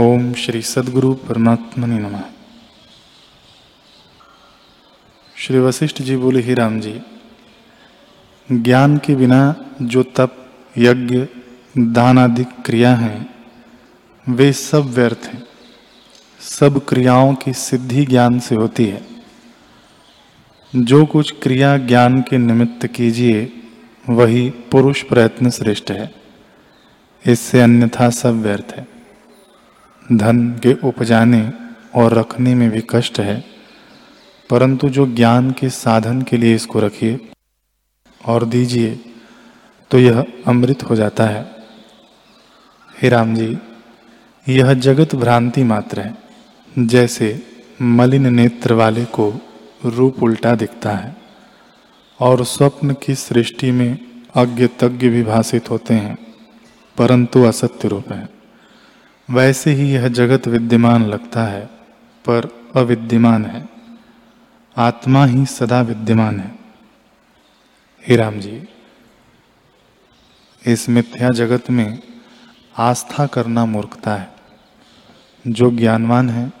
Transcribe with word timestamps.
ओम 0.00 0.34
श्री 0.34 0.62
सदगुरु 0.62 1.14
परमात्मनि 1.14 1.98
नमः। 1.98 2.22
श्री 5.36 5.58
वशिष्ठ 5.58 6.02
जी 6.02 6.16
बोले, 6.16 6.40
ही 6.40 6.54
राम 6.54 6.80
जी, 6.80 7.00
ज्ञान 8.52 8.98
के 8.98 9.14
बिना 9.14 9.56
जो 9.82 10.02
तप, 10.02 10.52
यज्ञ, 10.78 11.26
दान 11.78 12.18
आदि 12.18 12.44
क्रिया 12.44 12.94
हैं, 12.94 13.34
वे 14.28 14.52
सब 14.52 14.82
व्यर्थ 14.82 15.20
हैं। 15.24 15.46
सब 16.40 16.86
क्रियाओं 16.86 17.34
की 17.34 17.52
सिद्धि 17.52 18.06
ज्ञान 18.06 18.40
से 18.40 18.54
होती 18.54 18.86
है। 18.86 19.06
जो 20.76 21.06
कुछ 21.06 21.34
क्रिया 21.42 21.76
ज्ञान 21.76 22.22
के 22.22 22.38
निमित्त 22.38 22.86
कीजिए, 22.86 23.52
वही 24.08 24.50
पुरुष 24.50 25.02
प्रयत्न 25.02 25.50
श्रेष्ठ 25.50 25.90
है। 25.90 26.14
इससे 27.26 27.60
अन्यथा 27.60 28.10
सब 28.10 28.34
व्यर्थ 28.34 28.74
है। 28.76 28.93
धन 30.04 30.48
के 30.62 30.72
उपजाने 30.84 31.50
और 31.94 32.14
रखने 32.14 32.54
में 32.54 32.70
भी 32.70 32.82
कष्ट 32.90 33.20
है, 33.20 33.42
परंतु 34.50 34.88
जो 34.88 35.06
ज्ञान 35.06 35.50
के 35.50 35.68
साधन 35.70 36.20
के 36.22 36.36
लिए 36.36 36.54
इसको 36.54 36.80
रखिए 36.80 37.18
और 38.20 38.44
दीजिए 38.44 38.98
तो 39.90 39.98
यह 39.98 40.24
अमृत 40.46 40.82
हो 40.82 40.96
जाता 40.96 41.26
है। 41.26 41.42
हे 42.94 43.08
राम 43.08 43.34
जी, 43.34 43.56
यह 44.46 44.72
जगत 44.74 45.14
भ्रांति 45.14 45.62
मात्र 45.64 46.00
है, 46.00 46.16
जैसे 46.78 47.42
मलिन 47.82 48.32
नेत्र 48.34 48.72
वाले 48.72 49.04
को 49.04 49.32
रूप 49.86 50.22
उल्टा 50.22 50.54
दिखता 50.54 50.90
है, 50.90 51.16
और 52.20 52.44
स्वप्न 52.44 52.94
की 53.02 53.14
सृष्टि 53.14 53.70
में 53.70 53.98
अज्ञ 54.34 54.66
तज्ञ 54.80 55.08
भी 55.08 55.22
भाषित 55.22 55.70
होते 55.70 55.94
हैं, 55.94 56.16
परंतु 56.98 57.42
असत्य 57.42 57.88
रूप 57.88 58.12
है। 58.12 58.33
वैसे 59.30 59.72
ही 59.72 59.92
यह 59.92 60.08
जगत 60.08 60.48
विद्यमान 60.48 61.06
लगता 61.06 61.44
है, 61.44 61.66
पर 62.28 62.70
अविद्यमान 62.76 63.44
है। 63.44 63.68
आत्मा 64.76 65.26
ही 65.26 65.46
सदा 65.46 65.80
विद्यमान 65.80 66.40
है। 66.40 66.58
हे 68.08 68.16
राम 68.16 68.40
जी, 68.40 68.68
इस 70.66 70.88
मिथ्या 70.88 71.30
जगत 71.30 71.70
में 71.70 72.02
आस्था 72.78 73.26
करना 73.26 73.64
मूर्खता 73.64 74.16
है। 74.16 74.32
जो 75.46 75.70
ज्ञानवान 75.70 76.30
है, 76.30 76.52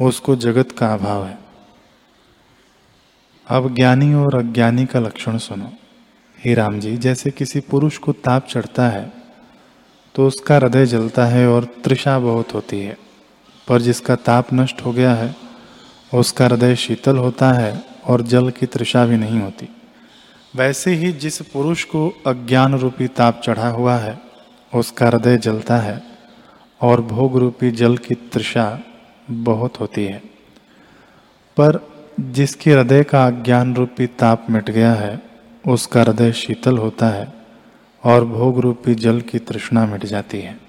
उसको 0.00 0.36
जगत 0.36 0.72
का 0.72 0.94
अभाव 0.94 1.26
है। 1.26 1.38
अब 3.48 3.74
ज्ञानी 3.74 4.14
और 4.14 4.34
अज्ञानी 4.34 4.86
का 4.86 4.98
लक्षण 4.98 5.38
सुनो। 5.38 5.72
हे 6.44 6.54
राम 6.54 6.80
जी, 6.80 6.96
जैसे 6.96 7.30
किसी 7.30 7.60
पुरुष 7.60 7.98
को 7.98 8.12
ताप 8.12 8.46
चढ़ता 8.46 8.88
है 8.88 9.15
तो 10.16 10.26
उसका 10.26 10.56
हृदय 10.56 10.86
जलता 10.86 11.24
है 11.24 11.48
और 11.48 11.64
तृषा 11.84 12.18
बहुत 12.18 12.54
होती 12.54 12.80
है। 12.80 12.96
पर 13.68 13.80
जिसका 13.80 14.16
ताप 14.16 14.46
नष्ट 14.54 14.84
हो 14.84 14.92
गया 14.92 15.14
है, 15.14 15.36
उसका 16.14 16.44
हृदय 16.44 16.76
शीतल 16.76 17.16
होता 17.16 17.52
है 17.52 17.84
और 18.06 18.22
जल 18.22 18.50
की 18.50 18.66
तृषा 18.66 19.06
भी 19.06 19.16
नहीं 19.16 19.40
होती। 19.40 19.68
वैसे 20.56 20.94
ही 20.94 21.12
जिस 21.12 21.42
पुरुष 21.42 21.84
को 21.84 22.08
अज्ञान 22.26 22.74
रूपी 22.74 23.08
ताप 23.08 23.40
चढ़ा 23.44 23.68
हुआ 23.68 23.94
है, 23.94 24.20
उसका 24.74 25.06
हृदय 25.06 25.38
जलता 25.38 25.76
है 25.76 26.02
और 26.80 27.00
भोग 27.00 27.38
रूपी 27.38 27.70
जल 27.70 27.96
की 27.96 28.14
तृषा 28.14 28.80
बहुत 29.30 29.80
होती 29.80 30.04
है। 30.04 30.18
पर 31.56 31.88
जिसके 32.20 32.72
हृदय 32.72 33.04
का 33.04 33.26
अज्ञान 33.26 33.74
रूपी 33.74 34.06
ताप 34.06 34.46
मिट 34.50 34.70
गया 34.70 34.92
है, 34.92 35.20
उसका 35.68 36.00
हृदय 36.00 36.32
शीतल 36.32 36.78
होता 36.78 37.08
है 37.08 37.35
और 38.04 38.24
भोग 38.24 38.60
रूपी 38.60 38.94
जल 38.94 39.20
की 39.20 39.38
तृष्णा 39.38 39.86
मिट 39.86 40.04
जाती 40.04 40.40
है। 40.40 40.65